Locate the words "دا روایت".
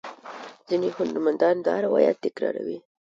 1.67-2.17